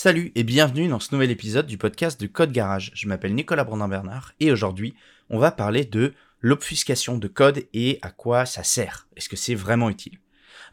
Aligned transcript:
Salut 0.00 0.30
et 0.36 0.44
bienvenue 0.44 0.86
dans 0.86 1.00
ce 1.00 1.12
nouvel 1.12 1.32
épisode 1.32 1.66
du 1.66 1.76
podcast 1.76 2.20
de 2.20 2.28
Code 2.28 2.52
Garage. 2.52 2.92
Je 2.94 3.08
m'appelle 3.08 3.34
Nicolas 3.34 3.64
Brandin-Bernard 3.64 4.32
et 4.38 4.52
aujourd'hui, 4.52 4.94
on 5.28 5.40
va 5.40 5.50
parler 5.50 5.84
de 5.84 6.14
l'obfuscation 6.40 7.18
de 7.18 7.26
code 7.26 7.64
et 7.74 7.98
à 8.02 8.12
quoi 8.12 8.46
ça 8.46 8.62
sert. 8.62 9.08
Est-ce 9.16 9.28
que 9.28 9.34
c'est 9.34 9.56
vraiment 9.56 9.90
utile? 9.90 10.20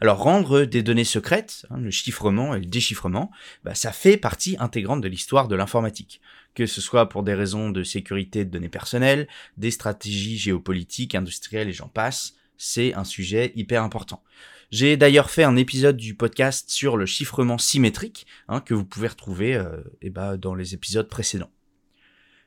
Alors 0.00 0.18
rendre 0.18 0.62
des 0.62 0.84
données 0.84 1.02
secrètes, 1.02 1.66
hein, 1.70 1.78
le 1.78 1.90
chiffrement 1.90 2.54
et 2.54 2.60
le 2.60 2.66
déchiffrement, 2.66 3.32
bah, 3.64 3.74
ça 3.74 3.90
fait 3.90 4.16
partie 4.16 4.56
intégrante 4.60 5.00
de 5.00 5.08
l'histoire 5.08 5.48
de 5.48 5.56
l'informatique, 5.56 6.20
que 6.54 6.66
ce 6.66 6.80
soit 6.80 7.08
pour 7.08 7.24
des 7.24 7.34
raisons 7.34 7.70
de 7.70 7.82
sécurité 7.82 8.44
de 8.44 8.50
données 8.50 8.68
personnelles, 8.68 9.26
des 9.56 9.72
stratégies 9.72 10.38
géopolitiques, 10.38 11.16
industrielles 11.16 11.68
et 11.68 11.72
j'en 11.72 11.88
passe, 11.88 12.34
c'est 12.58 12.94
un 12.94 13.02
sujet 13.02 13.52
hyper 13.56 13.82
important. 13.82 14.22
J'ai 14.70 14.96
d'ailleurs 14.96 15.30
fait 15.30 15.44
un 15.44 15.56
épisode 15.56 15.96
du 15.96 16.14
podcast 16.14 16.70
sur 16.70 16.96
le 16.96 17.06
chiffrement 17.06 17.58
symétrique, 17.58 18.26
hein, 18.48 18.60
que 18.60 18.74
vous 18.74 18.84
pouvez 18.84 19.08
retrouver 19.08 19.54
euh, 19.54 19.76
eh 20.02 20.10
ben, 20.10 20.36
dans 20.36 20.54
les 20.54 20.74
épisodes 20.74 21.08
précédents. 21.08 21.50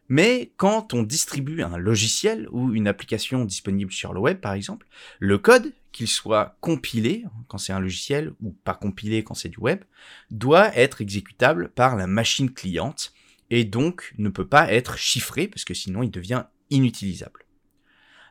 Mais 0.09 0.51
quand 0.57 0.93
on 0.93 1.03
distribue 1.03 1.61
un 1.61 1.77
logiciel 1.77 2.47
ou 2.51 2.73
une 2.73 2.87
application 2.87 3.45
disponible 3.45 3.93
sur 3.93 4.11
le 4.11 4.19
web, 4.19 4.39
par 4.39 4.53
exemple, 4.53 4.87
le 5.19 5.37
code, 5.37 5.71
qu'il 5.91 6.07
soit 6.07 6.57
compilé 6.61 7.25
quand 7.47 7.57
c'est 7.57 7.73
un 7.73 7.79
logiciel 7.79 8.33
ou 8.41 8.51
pas 8.51 8.73
compilé 8.73 9.23
quand 9.23 9.33
c'est 9.33 9.49
du 9.49 9.59
web, 9.59 9.83
doit 10.29 10.75
être 10.75 11.01
exécutable 11.01 11.69
par 11.69 11.95
la 11.95 12.05
machine 12.05 12.51
cliente 12.51 13.13
et 13.49 13.63
donc 13.63 14.13
ne 14.17 14.29
peut 14.29 14.47
pas 14.47 14.71
être 14.71 14.97
chiffré 14.97 15.47
parce 15.47 15.63
que 15.63 15.73
sinon 15.73 16.03
il 16.03 16.11
devient 16.11 16.43
inutilisable. 16.69 17.45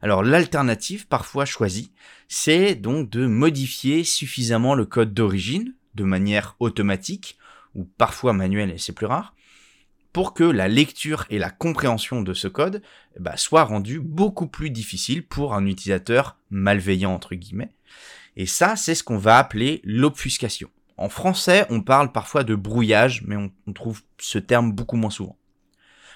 Alors 0.03 0.23
l'alternative 0.23 1.07
parfois 1.07 1.45
choisie, 1.45 1.93
c'est 2.29 2.75
donc 2.75 3.11
de 3.11 3.27
modifier 3.27 4.05
suffisamment 4.05 4.75
le 4.75 4.87
code 4.87 5.13
d'origine 5.13 5.75
de 5.95 6.05
manière 6.05 6.57
automatique 6.61 7.39
ou 7.75 7.85
parfois 7.85 8.33
manuelle 8.33 8.71
et 8.71 8.79
c'est 8.79 8.93
plus 8.93 9.07
rare 9.07 9.35
pour 10.13 10.35
que 10.35 10.45
la 10.45 10.69
lecture 10.69 11.27
et 11.31 11.39
la 11.39 11.51
compréhension 11.51 12.23
de 12.23 12.35
ce 12.35 12.49
code 12.49 12.83
bah, 13.21 13.37
soient 13.37 13.65
rendues 13.65 14.01
beaucoup 14.01 14.47
plus 14.47 14.71
difficiles 14.71 15.25
pour 15.25 15.55
un 15.55 15.67
utilisateur 15.67 16.37
malveillant 16.51 17.13
entre 17.13 17.35
guillemets. 17.35 17.73
Et 18.37 18.47
ça, 18.47 18.77
c'est 18.77 18.95
ce 18.95 19.05
qu'on 19.05 19.19
va 19.19 19.39
appeler 19.39 19.81
l'obfuscation. 19.85 20.71
En 20.97 21.09
français, 21.09 21.67
on 21.71 21.83
parle 21.83 22.11
parfois 22.11 22.43
de 22.43 22.55
brouillage, 22.55 23.23
mais 23.27 23.37
on, 23.37 23.53
on 23.67 23.73
trouve 23.73 24.03
ce 24.19 24.39
terme 24.39 24.73
beaucoup 24.73 24.97
moins 24.97 25.11
souvent. 25.11 25.37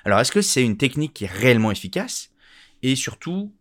Alors, 0.05 0.19
est-ce 0.19 0.33
que 0.33 0.42
c'est 0.42 0.64
une 0.64 0.77
technique 0.77 1.14
qui 1.14 1.24
est 1.24 1.30
réellement 1.33 1.70
efficace? 1.70 2.30
Et 2.83 2.96
surtout, 2.96 3.52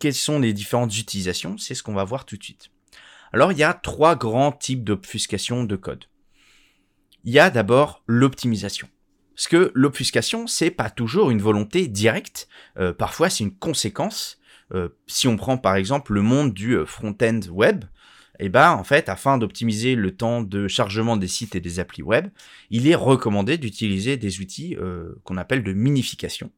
quelles 0.00 0.14
sont 0.14 0.40
les 0.40 0.52
différentes 0.52 0.98
utilisations 0.98 1.56
C'est 1.58 1.76
ce 1.76 1.84
qu'on 1.84 1.94
va 1.94 2.04
voir 2.04 2.24
tout 2.24 2.36
de 2.36 2.42
suite. 2.42 2.70
Alors, 3.32 3.52
il 3.52 3.58
y 3.58 3.62
a 3.62 3.74
trois 3.74 4.16
grands 4.16 4.50
types 4.50 4.82
d'obfuscation 4.82 5.62
de 5.62 5.76
code. 5.76 6.06
Il 7.24 7.32
y 7.32 7.38
a 7.38 7.50
d'abord 7.50 8.02
l'optimisation. 8.08 8.88
Parce 9.36 9.46
que 9.46 9.70
l'obfuscation, 9.74 10.46
c'est 10.46 10.70
pas 10.70 10.90
toujours 10.90 11.30
une 11.30 11.40
volonté 11.40 11.86
directe. 11.86 12.48
Euh, 12.78 12.92
parfois, 12.92 13.30
c'est 13.30 13.44
une 13.44 13.54
conséquence. 13.54 14.38
Euh, 14.74 14.88
si 15.06 15.28
on 15.28 15.36
prend 15.36 15.58
par 15.58 15.76
exemple 15.76 16.12
le 16.14 16.22
monde 16.22 16.52
du 16.52 16.72
euh, 16.72 16.86
front-end 16.86 17.40
web, 17.50 17.84
eh 18.38 18.48
ben 18.48 18.72
en 18.72 18.84
fait, 18.84 19.08
afin 19.08 19.38
d'optimiser 19.38 19.94
le 19.94 20.16
temps 20.16 20.42
de 20.42 20.66
chargement 20.66 21.16
des 21.16 21.28
sites 21.28 21.54
et 21.54 21.60
des 21.60 21.78
applis 21.78 22.02
web, 22.02 22.28
il 22.70 22.88
est 22.88 22.94
recommandé 22.94 23.58
d'utiliser 23.58 24.16
des 24.16 24.40
outils 24.40 24.78
qu'on 25.24 25.36
appelle 25.36 25.62
de 25.62 25.74
minification. 25.74 26.50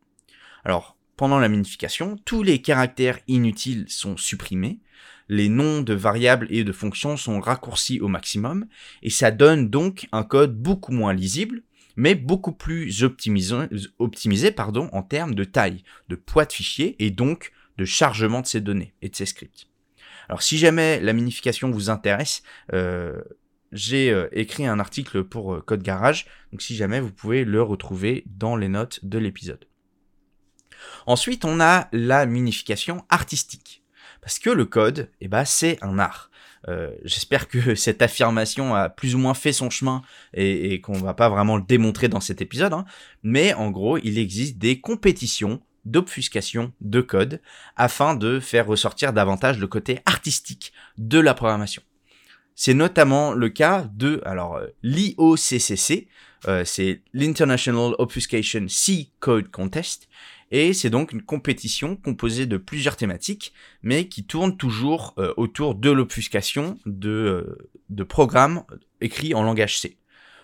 Alors, 0.65 0.97
pendant 1.23 1.39
la 1.39 1.49
minification, 1.49 2.17
tous 2.25 2.43
les 2.43 2.61
caractères 2.61 3.21
inutiles 3.29 3.85
sont 3.87 4.17
supprimés, 4.17 4.81
les 5.29 5.49
noms 5.49 5.81
de 5.81 5.95
variables 5.95 6.49
et 6.51 6.65
de 6.65 6.73
fonctions 6.73 7.17
sont 7.17 7.39
raccourcis 7.39 8.01
au 8.01 8.09
maximum, 8.09 8.67
et 9.05 9.09
ça 9.09 9.31
donne 9.31 9.71
donc 9.71 10.09
un 10.11 10.25
code 10.25 10.61
beaucoup 10.61 10.91
moins 10.91 11.13
lisible, 11.13 11.63
mais 11.95 12.17
beaucoup 12.17 12.51
plus 12.51 13.05
optimisé, 13.05 13.57
en 14.59 15.03
termes 15.05 15.37
de 15.37 15.45
taille, 15.45 15.85
de 16.09 16.17
poids 16.17 16.45
de 16.45 16.53
fichier 16.53 16.97
et 16.99 17.11
donc 17.11 17.53
de 17.79 17.85
chargement 17.85 18.41
de 18.41 18.49
ces 18.49 18.61
données 18.61 18.93
et 19.01 19.09
de 19.09 19.15
ces 19.15 19.27
scripts. 19.27 19.69
Alors 20.29 20.43
si 20.43 20.59
jamais 20.59 20.99
la 20.99 21.13
minification 21.13 21.71
vous 21.71 21.89
intéresse, 21.89 22.43
euh, 22.73 23.23
j'ai 23.71 24.11
euh, 24.11 24.27
écrit 24.33 24.67
un 24.67 24.81
article 24.81 25.23
pour 25.23 25.55
euh, 25.55 25.61
Code 25.61 25.85
Garage, 25.85 26.27
donc 26.51 26.63
si 26.63 26.75
jamais 26.75 26.99
vous 26.99 27.13
pouvez 27.13 27.45
le 27.45 27.63
retrouver 27.63 28.25
dans 28.27 28.57
les 28.57 28.69
notes 28.69 29.05
de 29.05 29.19
l'épisode. 29.19 29.69
Ensuite, 31.07 31.45
on 31.45 31.61
a 31.61 31.89
la 31.93 32.27
minification 32.27 33.05
artistique. 33.09 33.83
Parce 34.21 34.39
que 34.39 34.51
le 34.51 34.65
code, 34.65 35.11
eh 35.21 35.29
ben, 35.29 35.45
c'est 35.45 35.79
un 35.83 35.99
art. 35.99 36.31
Euh, 36.69 36.93
j'espère 37.05 37.49
que 37.49 37.75
cette 37.75 38.03
affirmation 38.03 38.75
a 38.75 38.89
plus 38.89 39.15
ou 39.15 39.19
moins 39.19 39.35
fait 39.35 39.53
son 39.53 39.71
chemin 39.71 40.03
et, 40.33 40.75
et 40.75 40.81
qu'on 40.81 40.93
va 40.93 41.15
pas 41.15 41.29
vraiment 41.29 41.57
le 41.57 41.65
démontrer 41.65 42.09
dans 42.09 42.21
cet 42.21 42.41
épisode. 42.41 42.73
Hein. 42.73 42.85
Mais 43.23 43.53
en 43.55 43.71
gros, 43.71 43.99
il 43.99 44.19
existe 44.19 44.59
des 44.59 44.81
compétitions 44.81 45.61
d'obfuscation 45.85 46.73
de 46.81 47.01
code 47.01 47.41
afin 47.77 48.15
de 48.15 48.39
faire 48.39 48.67
ressortir 48.67 49.13
davantage 49.13 49.59
le 49.59 49.67
côté 49.67 49.99
artistique 50.07 50.73
de 50.99 51.19
la 51.19 51.35
programmation. 51.35 51.83
C'est 52.55 52.75
notamment 52.75 53.33
le 53.33 53.49
cas 53.49 53.89
de 53.95 54.21
alors 54.25 54.57
euh, 54.57 54.67
l'IOCCC, 54.83 56.07
euh, 56.49 56.65
c'est 56.65 57.03
l'International 57.13 57.95
Obfuscation 57.99 58.67
C 58.69 59.11
Code 59.21 59.51
Contest, 59.51 60.09
et 60.53 60.75
c'est 60.75 60.91
donc 60.91 61.13
une 61.13 61.23
compétition 61.23 61.97
composée 61.97 62.45
de 62.47 62.59
plusieurs 62.59 62.97
thématiques, 62.97 63.55
mais 63.83 64.07
qui 64.07 64.25
tourne 64.25 64.57
toujours 64.57 65.15
euh, 65.19 65.33
autour 65.39 65.75
de 65.75 65.91
l'obfuscation 65.91 66.79
de, 66.85 67.57
euh, 67.91 68.05
programmes 68.05 68.63
écrits 69.01 69.35
en 69.35 69.43
langage 69.43 69.81
C. 69.81 69.97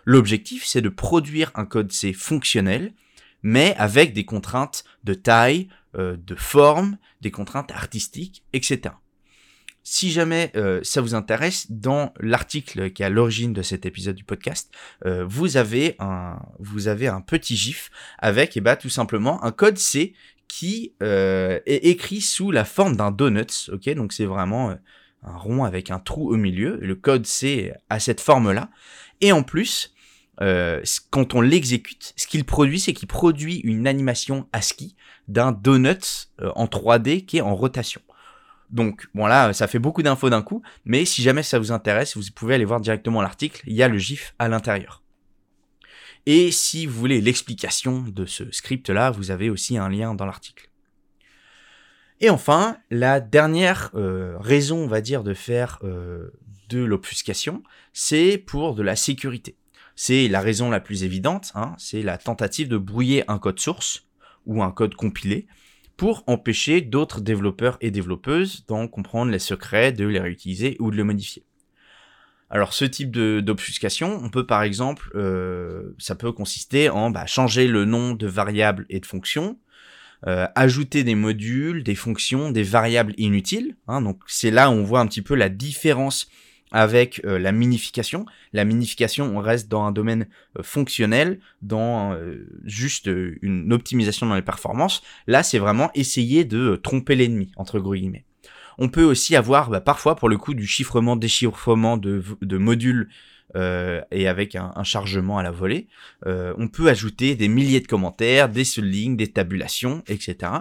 L'objectif, 0.06 0.64
c'est 0.64 0.80
de 0.80 0.88
produire 0.88 1.52
un 1.54 1.66
code 1.66 1.92
C 1.92 2.14
fonctionnel, 2.14 2.94
mais 3.42 3.74
avec 3.76 4.14
des 4.14 4.24
contraintes 4.24 4.84
de 5.04 5.12
taille, 5.12 5.68
euh, 5.94 6.16
de 6.16 6.34
forme, 6.34 6.96
des 7.20 7.30
contraintes 7.30 7.70
artistiques, 7.70 8.42
etc. 8.54 8.94
Si 9.90 10.10
jamais 10.10 10.52
euh, 10.54 10.80
ça 10.82 11.00
vous 11.00 11.14
intéresse, 11.14 11.66
dans 11.70 12.12
l'article 12.20 12.90
qui 12.90 13.02
est 13.02 13.06
à 13.06 13.08
l'origine 13.08 13.54
de 13.54 13.62
cet 13.62 13.86
épisode 13.86 14.16
du 14.16 14.22
podcast, 14.22 14.70
euh, 15.06 15.24
vous 15.26 15.56
avez 15.56 15.96
un 15.98 16.38
vous 16.58 16.88
avez 16.88 17.08
un 17.08 17.22
petit 17.22 17.56
gif 17.56 17.90
avec 18.18 18.50
et 18.50 18.58
eh 18.58 18.60
bah 18.60 18.74
ben, 18.74 18.80
tout 18.82 18.90
simplement 18.90 19.42
un 19.42 19.50
code 19.50 19.78
C 19.78 20.12
qui 20.46 20.92
euh, 21.02 21.58
est 21.64 21.86
écrit 21.86 22.20
sous 22.20 22.50
la 22.50 22.66
forme 22.66 22.96
d'un 22.96 23.10
donut. 23.10 23.70
Ok, 23.72 23.88
donc 23.94 24.12
c'est 24.12 24.26
vraiment 24.26 24.76
un 25.22 25.36
rond 25.38 25.64
avec 25.64 25.90
un 25.90 26.00
trou 26.00 26.34
au 26.34 26.36
milieu. 26.36 26.78
Le 26.82 26.94
code 26.94 27.24
C 27.24 27.72
a 27.88 27.98
cette 27.98 28.20
forme 28.20 28.52
là. 28.52 28.68
Et 29.22 29.32
en 29.32 29.42
plus, 29.42 29.94
quand 31.10 31.34
on 31.34 31.40
l'exécute, 31.40 32.12
ce 32.14 32.26
qu'il 32.26 32.44
produit, 32.44 32.78
c'est 32.78 32.92
qu'il 32.92 33.08
produit 33.08 33.60
une 33.64 33.86
animation 33.86 34.48
ASCII 34.52 34.94
d'un 35.28 35.50
donut 35.50 36.28
en 36.42 36.66
3D 36.66 37.24
qui 37.24 37.38
est 37.38 37.40
en 37.40 37.56
rotation. 37.56 38.02
Donc 38.70 39.08
bon 39.14 39.26
là, 39.26 39.52
ça 39.52 39.66
fait 39.66 39.78
beaucoup 39.78 40.02
d'infos 40.02 40.30
d'un 40.30 40.42
coup, 40.42 40.62
mais 40.84 41.04
si 41.04 41.22
jamais 41.22 41.42
ça 41.42 41.58
vous 41.58 41.72
intéresse, 41.72 42.16
vous 42.16 42.22
pouvez 42.34 42.54
aller 42.54 42.64
voir 42.64 42.80
directement 42.80 43.22
l'article, 43.22 43.62
il 43.66 43.74
y 43.74 43.82
a 43.82 43.88
le 43.88 43.98
GIF 43.98 44.34
à 44.38 44.48
l'intérieur. 44.48 45.02
Et 46.26 46.50
si 46.50 46.84
vous 46.84 46.98
voulez 46.98 47.20
l'explication 47.20 48.02
de 48.02 48.26
ce 48.26 48.50
script-là, 48.52 49.10
vous 49.10 49.30
avez 49.30 49.48
aussi 49.48 49.78
un 49.78 49.88
lien 49.88 50.14
dans 50.14 50.26
l'article. 50.26 50.70
Et 52.20 52.30
enfin, 52.30 52.76
la 52.90 53.20
dernière 53.20 53.90
euh, 53.94 54.36
raison, 54.38 54.78
on 54.78 54.88
va 54.88 55.00
dire, 55.00 55.22
de 55.22 55.34
faire 55.34 55.78
euh, 55.84 56.30
de 56.68 56.80
l'obfuscation, 56.80 57.62
c'est 57.92 58.36
pour 58.36 58.74
de 58.74 58.82
la 58.82 58.96
sécurité. 58.96 59.56
C'est 59.94 60.28
la 60.28 60.40
raison 60.40 60.70
la 60.70 60.80
plus 60.80 61.02
évidente, 61.04 61.52
hein, 61.54 61.74
c'est 61.78 62.02
la 62.02 62.18
tentative 62.18 62.68
de 62.68 62.76
brouiller 62.76 63.24
un 63.30 63.38
code 63.38 63.58
source 63.58 64.06
ou 64.46 64.62
un 64.62 64.70
code 64.70 64.94
compilé 64.94 65.46
pour 65.98 66.22
empêcher 66.28 66.80
d'autres 66.80 67.20
développeurs 67.20 67.76
et 67.80 67.90
développeuses 67.90 68.64
d'en 68.68 68.86
comprendre 68.86 69.32
les 69.32 69.40
secrets, 69.40 69.92
de 69.92 70.06
les 70.06 70.20
réutiliser 70.20 70.76
ou 70.78 70.92
de 70.92 70.96
le 70.96 71.02
modifier. 71.02 71.44
Alors 72.50 72.72
ce 72.72 72.84
type 72.84 73.10
d'obfuscation, 73.10 74.18
on 74.22 74.30
peut 74.30 74.46
par 74.46 74.62
exemple, 74.62 75.10
euh, 75.16 75.94
ça 75.98 76.14
peut 76.14 76.32
consister 76.32 76.88
en 76.88 77.10
bah, 77.10 77.26
changer 77.26 77.66
le 77.66 77.84
nom 77.84 78.14
de 78.14 78.26
variables 78.28 78.86
et 78.88 79.00
de 79.00 79.06
fonctions, 79.06 79.58
euh, 80.26 80.46
ajouter 80.54 81.02
des 81.02 81.16
modules, 81.16 81.82
des 81.82 81.96
fonctions, 81.96 82.52
des 82.52 82.62
variables 82.62 83.12
inutiles. 83.18 83.76
Hein, 83.88 84.00
donc 84.00 84.22
c'est 84.28 84.52
là 84.52 84.70
où 84.70 84.74
on 84.74 84.84
voit 84.84 85.00
un 85.00 85.06
petit 85.08 85.20
peu 85.20 85.34
la 85.34 85.48
différence 85.48 86.28
avec 86.72 87.20
euh, 87.24 87.38
la 87.38 87.52
minification. 87.52 88.26
La 88.52 88.64
minification, 88.64 89.36
on 89.36 89.40
reste 89.40 89.68
dans 89.68 89.84
un 89.84 89.92
domaine 89.92 90.26
euh, 90.58 90.62
fonctionnel, 90.62 91.40
dans 91.62 92.12
euh, 92.12 92.46
juste 92.64 93.10
une 93.42 93.72
optimisation 93.72 94.26
dans 94.26 94.34
les 94.34 94.42
performances. 94.42 95.02
Là, 95.26 95.42
c'est 95.42 95.58
vraiment 95.58 95.90
essayer 95.94 96.44
de 96.44 96.76
tromper 96.76 97.14
l'ennemi, 97.14 97.52
entre 97.56 97.80
guillemets. 97.80 98.24
On 98.78 98.88
peut 98.88 99.04
aussi 99.04 99.34
avoir 99.34 99.70
bah, 99.70 99.80
parfois 99.80 100.14
pour 100.14 100.28
le 100.28 100.36
coup 100.36 100.54
du 100.54 100.66
chiffrement, 100.66 101.16
déchiffrement 101.16 101.96
de, 101.96 102.22
de 102.42 102.58
modules 102.58 103.08
et 103.54 104.28
avec 104.28 104.54
un, 104.56 104.72
un, 104.76 104.84
chargement 104.84 105.38
à 105.38 105.42
la 105.42 105.50
volée. 105.50 105.88
on 106.26 106.68
peut 106.68 106.88
ajouter 106.88 107.34
des 107.34 107.48
milliers 107.48 107.80
de 107.80 107.86
commentaires, 107.86 108.50
des 108.50 108.62
lignes, 108.76 109.16
des 109.16 109.32
tabulations, 109.32 110.04
etc. 110.06 110.52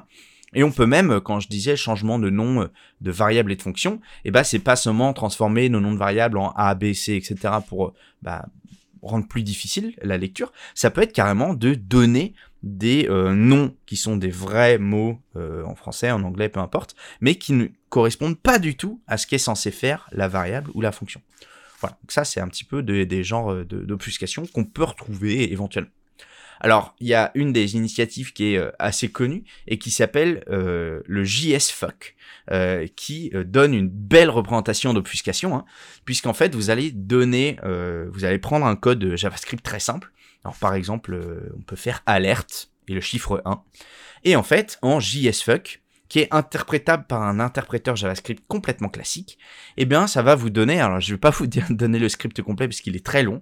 Et 0.54 0.64
on 0.64 0.72
peut 0.72 0.86
même, 0.86 1.20
quand 1.20 1.40
je 1.40 1.50
disais 1.50 1.76
changement 1.76 2.20
de 2.20 2.30
nom 2.30 2.62
euh, 2.62 2.68
de 3.02 3.12
variable 3.12 3.52
et 3.52 3.56
de 3.56 3.62
fonction, 3.62 4.00
eh 4.24 4.32
ben 4.32 4.44
c'est 4.44 4.60
pas 4.60 4.76
seulement 4.76 5.14
transformer 5.14 5.70
nos 5.70 5.80
noms 5.80 5.94
de 5.94 5.98
variables 5.98 6.38
en 6.38 6.52
A, 6.52 6.74
B, 6.74 6.94
C, 6.94 7.16
etc. 7.16 7.56
pour 7.68 7.88
euh, 7.88 7.94
bah, 8.22 8.46
rendre 9.02 9.28
plus 9.28 9.44
difficile 9.44 9.94
la 10.02 10.18
lecture, 10.18 10.52
ça 10.74 10.90
peut 10.90 11.02
être 11.02 11.14
carrément 11.14 11.54
de 11.54 11.74
donner 11.74 12.34
des 12.64 13.08
euh, 13.10 13.34
noms 13.34 13.76
qui 13.86 13.96
sont 13.96 14.18
des 14.18 14.32
vrais 14.32 14.78
mots 14.78 15.22
en 15.36 15.76
français, 15.76 16.10
en 16.10 16.24
anglais, 16.24 16.50
peu 16.50 16.60
importe, 16.60 16.96
mais 17.22 17.36
qui 17.36 17.54
ne 17.54 17.68
correspondent 17.90 18.40
pas 18.40 18.58
du 18.58 18.76
tout 18.76 19.00
à 19.06 19.18
ce 19.18 19.28
qu'est 19.28 19.38
censé 19.38 19.70
faire 19.70 20.10
la 20.12 20.28
variable 20.28 20.72
ou 20.74 20.82
la 20.82 20.92
fonction. 20.92 21.22
Voilà, 21.80 21.96
donc 22.02 22.12
ça 22.12 22.26
c'est 22.26 22.40
un 22.40 22.48
petit 22.48 22.64
peu 22.64 22.82
des 22.82 23.24
genres 23.24 23.64
d'obfuscation 23.66 24.48
qu'on 24.48 24.66
peut 24.66 24.84
retrouver 24.84 25.52
éventuellement. 25.52 25.92
Alors, 26.60 26.96
il 27.00 27.08
y 27.08 27.14
a 27.14 27.32
une 27.36 27.54
des 27.54 27.76
initiatives 27.76 28.34
qui 28.34 28.54
est 28.54 28.58
euh, 28.58 28.72
assez 28.80 29.10
connue 29.10 29.44
et 29.68 29.78
qui 29.78 29.92
s'appelle 29.92 30.44
euh, 30.50 31.02
le 31.06 31.24
JSFuck, 31.24 32.16
euh, 32.52 32.88
qui 32.96 33.32
donne 33.46 33.74
une 33.74 33.90
belle 33.90 34.30
représentation 34.30 34.94
d'obfuscation, 34.94 35.56
hein, 35.56 35.66
puisqu'en 36.06 36.34
fait, 36.34 36.56
vous 36.56 36.70
allez 36.70 36.92
donner, 36.92 37.58
vous 38.12 38.26
allez 38.26 38.40
prendre 38.40 38.66
un 38.66 38.76
code 38.76 39.16
JavaScript 39.16 39.64
très 39.64 39.80
simple. 39.80 40.12
Alors, 40.44 40.56
par 40.56 40.74
exemple, 40.74 41.20
on 41.58 41.62
peut 41.62 41.76
faire 41.76 42.02
alerte 42.06 42.72
et 42.88 42.94
le 42.94 43.02
chiffre 43.02 43.42
1. 43.46 43.64
Et 44.24 44.36
en 44.36 44.44
fait, 44.44 44.78
en 44.82 45.00
JSFuck, 45.00 45.82
qui 46.10 46.20
est 46.20 46.34
interprétable 46.34 47.06
par 47.06 47.22
un 47.22 47.40
interpréteur 47.40 47.96
JavaScript 47.96 48.44
complètement 48.48 48.90
classique, 48.90 49.38
eh 49.76 49.86
bien, 49.86 50.08
ça 50.08 50.22
va 50.22 50.36
vous 50.36 50.50
donner, 50.50 50.80
alors 50.80 51.00
je 51.00 51.14
vais 51.14 51.20
pas 51.20 51.32
vous 51.32 51.48
donner 51.70 52.00
le 52.00 52.10
script 52.10 52.42
complet 52.42 52.68
parce 52.68 52.82
qu'il 52.82 52.96
est 52.96 53.06
très 53.06 53.24
long, 53.24 53.42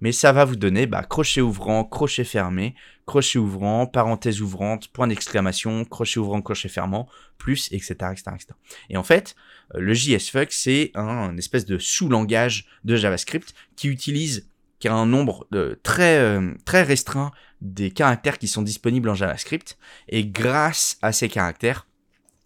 mais 0.00 0.12
ça 0.12 0.32
va 0.32 0.44
vous 0.44 0.56
donner 0.56 0.86
bah, 0.86 1.02
crochet 1.02 1.40
ouvrant, 1.40 1.84
crochet 1.84 2.24
fermé, 2.24 2.74
crochet 3.06 3.38
ouvrant, 3.38 3.86
parenthèse 3.86 4.42
ouvrante, 4.42 4.88
point 4.88 5.06
d'exclamation, 5.06 5.84
crochet 5.84 6.18
ouvrant, 6.18 6.42
crochet 6.42 6.68
fermant, 6.68 7.08
plus, 7.38 7.68
etc., 7.72 7.94
etc., 8.12 8.22
etc. 8.34 8.46
Et 8.90 8.96
en 8.96 9.02
fait, 9.02 9.36
euh, 9.74 9.80
le 9.80 9.94
JSFuck, 9.94 10.52
c'est 10.52 10.90
un, 10.94 11.36
espèce 11.36 11.64
de 11.64 11.78
sous-langage 11.78 12.66
de 12.84 12.96
JavaScript 12.96 13.54
qui 13.76 13.88
utilise 13.88 14.48
qui 14.78 14.88
a 14.88 14.94
un 14.94 15.06
nombre 15.06 15.46
de 15.50 15.80
très 15.82 16.18
euh, 16.18 16.52
très 16.66 16.82
restreint 16.82 17.32
des 17.62 17.90
caractères 17.90 18.38
qui 18.38 18.46
sont 18.46 18.60
disponibles 18.60 19.08
en 19.08 19.14
JavaScript 19.14 19.78
et 20.08 20.26
grâce 20.26 20.98
à 21.00 21.12
ces 21.12 21.30
caractères 21.30 21.86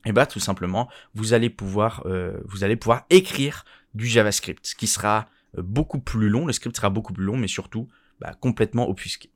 et 0.05 0.11
eh 0.11 0.13
bah 0.13 0.27
tout 0.27 0.39
simplement 0.39 0.89
vous 1.15 1.35
allez 1.35 1.51
pouvoir 1.51 2.05
euh, 2.07 2.39
vous 2.45 2.63
allez 2.63 2.77
pouvoir 2.77 3.05
écrire 3.11 3.65
du 3.95 4.07
JavaScript 4.07 4.65
ce 4.65 4.77
qui 4.77 4.87
sera 4.87 5.19
euh, 5.19 5.40
beaucoup 5.57 6.01
plus 6.01 6.29
long, 6.29 6.47
le 6.47 6.53
script 6.53 6.77
sera 6.77 6.91
beaucoup 6.91 7.13
plus 7.13 7.25
long, 7.25 7.37
mais 7.37 7.49
surtout 7.49 7.89
bah, 8.21 8.35
complètement 8.39 8.89
obfusqué. 8.89 9.31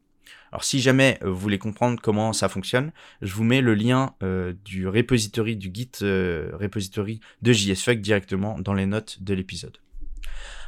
Alors 0.52 0.64
si 0.64 0.80
jamais 0.80 1.18
euh, 1.22 1.30
vous 1.30 1.38
voulez 1.38 1.58
comprendre 1.58 2.00
comment 2.00 2.32
ça 2.32 2.48
fonctionne, 2.48 2.92
je 3.22 3.34
vous 3.34 3.44
mets 3.44 3.60
le 3.60 3.74
lien 3.74 4.14
euh, 4.22 4.52
du 4.64 4.86
repository, 4.86 5.56
du 5.56 5.70
Git 5.72 5.90
repository 6.00 7.20
de 7.42 7.52
JSFuck 7.52 8.00
directement 8.00 8.58
dans 8.60 8.74
les 8.74 8.86
notes 8.86 9.22
de 9.22 9.34
l'épisode. 9.34 9.78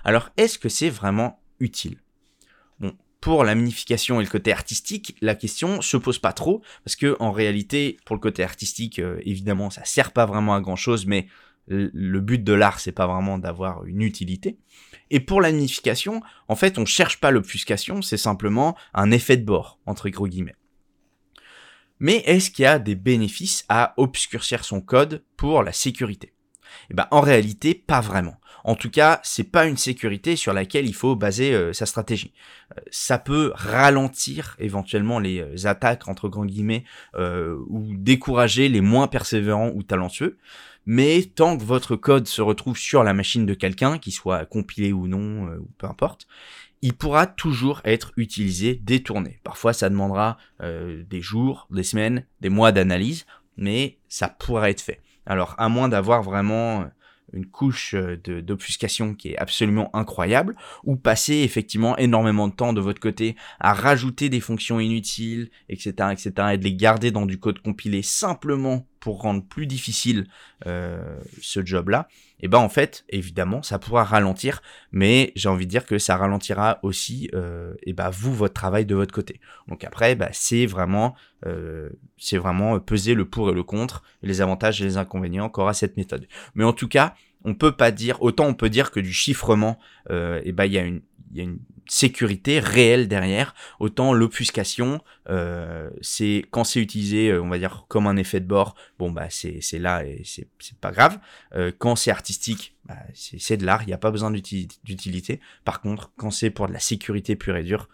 Alors 0.04 0.30
est-ce 0.36 0.58
que 0.58 0.68
c'est 0.68 0.90
vraiment 0.90 1.40
utile? 1.60 1.98
Bon, 2.80 2.96
pour 3.20 3.44
la 3.44 3.54
minification 3.54 4.20
et 4.20 4.24
le 4.24 4.30
côté 4.30 4.52
artistique, 4.52 5.16
la 5.20 5.34
question 5.34 5.80
se 5.80 5.96
pose 5.96 6.18
pas 6.18 6.32
trop, 6.32 6.62
parce 6.84 6.96
que 6.96 7.16
en 7.20 7.32
réalité, 7.32 7.96
pour 8.04 8.16
le 8.16 8.20
côté 8.20 8.42
artistique, 8.42 9.00
évidemment, 9.22 9.70
ça 9.70 9.84
sert 9.84 10.12
pas 10.12 10.26
vraiment 10.26 10.54
à 10.54 10.60
grand 10.60 10.76
chose, 10.76 11.06
mais 11.06 11.26
le 11.68 12.20
but 12.20 12.42
de 12.42 12.52
l'art, 12.52 12.80
c'est 12.80 12.92
pas 12.92 13.06
vraiment 13.06 13.38
d'avoir 13.38 13.84
une 13.84 14.02
utilité. 14.02 14.58
Et 15.10 15.20
pour 15.20 15.40
la 15.40 15.50
en 16.48 16.56
fait, 16.56 16.78
on 16.78 16.84
cherche 16.84 17.20
pas 17.20 17.30
l'obfuscation, 17.30 18.02
c'est 18.02 18.16
simplement 18.16 18.76
un 18.94 19.10
effet 19.10 19.36
de 19.36 19.44
bord, 19.44 19.78
entre 19.86 20.08
gros 20.08 20.26
guillemets. 20.26 20.56
Mais 21.98 22.16
est-ce 22.26 22.50
qu'il 22.50 22.64
y 22.64 22.66
a 22.66 22.78
des 22.78 22.94
bénéfices 22.94 23.64
à 23.68 23.94
obscurcir 23.96 24.64
son 24.64 24.80
code 24.80 25.24
pour 25.36 25.62
la 25.62 25.72
sécurité? 25.72 26.32
Eh 26.90 26.94
ben, 26.94 27.06
en 27.10 27.20
réalité, 27.20 27.74
pas 27.74 28.00
vraiment. 28.00 28.36
En 28.64 28.74
tout 28.74 28.90
cas, 28.90 29.20
c'est 29.22 29.44
pas 29.50 29.66
une 29.66 29.76
sécurité 29.76 30.34
sur 30.34 30.52
laquelle 30.52 30.86
il 30.86 30.94
faut 30.94 31.14
baser 31.14 31.54
euh, 31.54 31.72
sa 31.72 31.86
stratégie. 31.86 32.32
Euh, 32.76 32.80
ça 32.90 33.18
peut 33.18 33.52
ralentir 33.54 34.56
éventuellement 34.58 35.20
les 35.20 35.40
euh, 35.40 35.68
attaques 35.68 36.08
entre 36.08 36.28
grands 36.28 36.44
guillemets 36.44 36.84
ou 37.16 37.94
décourager 37.94 38.68
les 38.68 38.80
moins 38.80 39.06
persévérants 39.06 39.70
ou 39.74 39.82
talentueux 39.82 40.38
mais 40.86 41.24
tant 41.34 41.58
que 41.58 41.64
votre 41.64 41.96
code 41.96 42.28
se 42.28 42.40
retrouve 42.40 42.78
sur 42.78 43.02
la 43.02 43.12
machine 43.12 43.44
de 43.44 43.54
quelqu'un, 43.54 43.98
qu'il 43.98 44.12
soit 44.12 44.46
compilé 44.46 44.92
ou 44.92 45.08
non, 45.08 45.48
euh, 45.48 45.58
peu 45.78 45.86
importe, 45.88 46.28
il 46.80 46.94
pourra 46.94 47.26
toujours 47.26 47.80
être 47.84 48.12
utilisé, 48.16 48.74
détourné. 48.76 49.40
Parfois, 49.42 49.72
ça 49.72 49.90
demandera 49.90 50.38
euh, 50.62 51.02
des 51.10 51.20
jours, 51.20 51.66
des 51.70 51.82
semaines, 51.82 52.24
des 52.40 52.50
mois 52.50 52.70
d'analyse, 52.70 53.26
mais 53.56 53.98
ça 54.08 54.28
pourra 54.28 54.70
être 54.70 54.80
fait. 54.80 55.00
Alors, 55.26 55.56
à 55.58 55.68
moins 55.68 55.88
d'avoir 55.88 56.22
vraiment 56.22 56.82
euh, 56.82 56.84
une 57.32 57.46
couche 57.46 57.96
d'obfuscation 57.96 59.14
qui 59.14 59.30
est 59.30 59.38
absolument 59.38 59.90
incroyable, 59.96 60.54
ou 60.84 60.94
passer 60.94 61.38
effectivement 61.38 61.96
énormément 61.98 62.46
de 62.46 62.54
temps 62.54 62.72
de 62.72 62.80
votre 62.80 63.00
côté 63.00 63.34
à 63.58 63.74
rajouter 63.74 64.28
des 64.28 64.38
fonctions 64.38 64.78
inutiles, 64.78 65.50
etc., 65.68 66.12
etc., 66.12 66.32
et 66.52 66.58
de 66.58 66.64
les 66.64 66.76
garder 66.76 67.10
dans 67.10 67.26
du 67.26 67.40
code 67.40 67.60
compilé 67.60 68.02
simplement 68.02 68.86
pour 69.00 69.20
rendre 69.22 69.44
plus 69.44 69.66
difficile 69.66 70.26
euh, 70.66 71.18
ce 71.40 71.64
job-là, 71.64 72.08
et 72.38 72.44
eh 72.44 72.48
ben 72.48 72.58
en 72.58 72.68
fait, 72.68 73.06
évidemment, 73.08 73.62
ça 73.62 73.78
pourra 73.78 74.04
ralentir, 74.04 74.60
mais 74.92 75.32
j'ai 75.36 75.48
envie 75.48 75.64
de 75.64 75.70
dire 75.70 75.86
que 75.86 75.98
ça 75.98 76.18
ralentira 76.18 76.80
aussi, 76.82 77.30
euh, 77.32 77.72
et 77.82 77.94
ben 77.94 78.10
vous 78.10 78.34
votre 78.34 78.52
travail 78.52 78.84
de 78.84 78.94
votre 78.94 79.14
côté. 79.14 79.40
Donc 79.68 79.84
après, 79.84 80.14
bah, 80.16 80.28
c'est 80.32 80.66
vraiment, 80.66 81.14
euh, 81.46 81.88
c'est 82.18 82.36
vraiment 82.36 82.78
peser 82.78 83.14
le 83.14 83.24
pour 83.24 83.48
et 83.48 83.54
le 83.54 83.62
contre, 83.62 84.02
les 84.22 84.42
avantages 84.42 84.82
et 84.82 84.84
les 84.84 84.98
inconvénients 84.98 85.48
qu'aura 85.48 85.72
cette 85.72 85.96
méthode. 85.96 86.28
Mais 86.54 86.64
en 86.64 86.74
tout 86.74 86.88
cas, 86.88 87.14
on 87.46 87.54
peut 87.54 87.72
pas 87.72 87.90
dire, 87.90 88.20
autant 88.20 88.44
on 88.46 88.54
peut 88.54 88.68
dire 88.68 88.90
que 88.90 89.00
du 89.00 89.14
chiffrement, 89.14 89.78
euh, 90.10 90.42
et 90.44 90.52
ben 90.52 90.66
il 90.66 90.72
y 90.72 90.78
a 90.78 90.82
une, 90.82 91.00
y 91.32 91.40
a 91.40 91.44
une 91.44 91.58
sécurité 91.88 92.58
réelle 92.58 93.08
derrière. 93.08 93.54
Autant 93.78 94.12
l'obfuscation, 94.12 95.00
euh, 95.28 95.90
c'est 96.00 96.44
quand 96.50 96.64
c'est 96.64 96.80
utilisé, 96.80 97.30
euh, 97.30 97.42
on 97.42 97.48
va 97.48 97.58
dire 97.58 97.84
comme 97.88 98.06
un 98.06 98.16
effet 98.16 98.40
de 98.40 98.46
bord, 98.46 98.74
bon 98.98 99.10
bah 99.10 99.28
c'est 99.30 99.78
là 99.78 100.04
et 100.04 100.22
c'est 100.24 100.48
pas 100.80 100.92
grave. 100.92 101.18
Euh, 101.54 101.72
quand 101.76 101.96
c'est 101.96 102.10
artistique, 102.10 102.76
bah, 102.84 102.96
c'est 103.14 103.56
de 103.56 103.64
l'art, 103.64 103.82
il 103.82 103.86
n'y 103.86 103.92
a 103.92 103.98
pas 103.98 104.10
besoin 104.10 104.30
d'utilité. 104.30 105.40
Par 105.64 105.80
contre, 105.80 106.12
quand 106.16 106.30
c'est 106.30 106.50
pour 106.50 106.68
de 106.68 106.72
la 106.72 106.80
sécurité 106.80 107.36
pure 107.36 107.56
et 107.56 107.64
dure, 107.64 107.88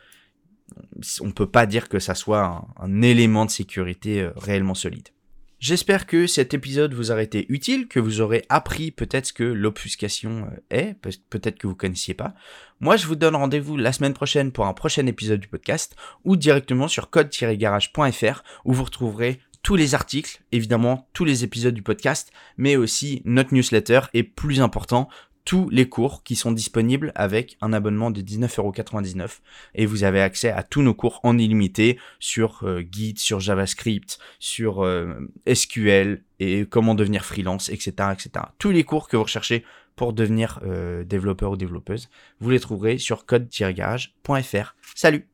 on 1.20 1.32
peut 1.32 1.50
pas 1.50 1.66
dire 1.66 1.88
que 1.88 1.98
ça 1.98 2.14
soit 2.14 2.66
un 2.78 3.02
élément 3.02 3.44
de 3.44 3.50
sécurité 3.50 4.30
réellement 4.36 4.74
solide. 4.74 5.08
J'espère 5.62 6.06
que 6.06 6.26
cet 6.26 6.54
épisode 6.54 6.92
vous 6.92 7.12
aura 7.12 7.22
été 7.22 7.46
utile, 7.48 7.86
que 7.86 8.00
vous 8.00 8.20
aurez 8.20 8.44
appris 8.48 8.90
peut-être 8.90 9.26
ce 9.26 9.32
que 9.32 9.44
l'obfuscation 9.44 10.48
euh, 10.50 10.76
est, 10.76 10.94
peut-être 11.30 11.56
que 11.56 11.68
vous 11.68 11.76
connaissiez 11.76 12.14
pas. 12.14 12.34
Moi, 12.80 12.96
je 12.96 13.06
vous 13.06 13.14
donne 13.14 13.36
rendez-vous 13.36 13.76
la 13.76 13.92
semaine 13.92 14.12
prochaine 14.12 14.50
pour 14.50 14.66
un 14.66 14.72
prochain 14.72 15.06
épisode 15.06 15.38
du 15.38 15.46
podcast 15.46 15.94
ou 16.24 16.34
directement 16.34 16.88
sur 16.88 17.10
code-garage.fr 17.10 18.42
où 18.64 18.72
vous 18.72 18.82
retrouverez 18.82 19.38
tous 19.62 19.76
les 19.76 19.94
articles, 19.94 20.42
évidemment 20.50 21.08
tous 21.12 21.24
les 21.24 21.44
épisodes 21.44 21.74
du 21.74 21.82
podcast, 21.82 22.32
mais 22.56 22.74
aussi 22.74 23.22
notre 23.24 23.54
newsletter 23.54 24.00
et 24.14 24.24
plus 24.24 24.60
important, 24.60 25.08
tous 25.44 25.68
les 25.70 25.88
cours 25.88 26.22
qui 26.22 26.36
sont 26.36 26.52
disponibles 26.52 27.12
avec 27.14 27.56
un 27.60 27.72
abonnement 27.72 28.10
de 28.10 28.20
19,99€ 28.20 29.40
et 29.74 29.86
vous 29.86 30.04
avez 30.04 30.20
accès 30.20 30.50
à 30.50 30.62
tous 30.62 30.82
nos 30.82 30.94
cours 30.94 31.20
en 31.22 31.38
illimité 31.38 31.98
sur 32.18 32.60
euh, 32.62 32.82
Git, 32.90 33.14
sur 33.18 33.40
JavaScript, 33.40 34.18
sur 34.38 34.84
euh, 34.84 35.14
SQL 35.52 36.22
et 36.40 36.66
comment 36.66 36.94
devenir 36.94 37.24
freelance, 37.24 37.68
etc., 37.68 37.92
etc. 38.12 38.46
Tous 38.58 38.70
les 38.70 38.84
cours 38.84 39.08
que 39.08 39.16
vous 39.16 39.24
recherchez 39.24 39.64
pour 39.96 40.12
devenir 40.12 40.60
euh, 40.64 41.04
développeur 41.04 41.52
ou 41.52 41.56
développeuse, 41.56 42.08
vous 42.40 42.50
les 42.50 42.60
trouverez 42.60 42.98
sur 42.98 43.26
code-garage.fr. 43.26 44.74
Salut 44.94 45.31